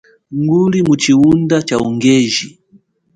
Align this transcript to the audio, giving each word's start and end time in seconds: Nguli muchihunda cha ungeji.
Nguli 0.39 0.79
muchihunda 0.87 1.61
cha 1.61 1.77
ungeji. 1.77 2.47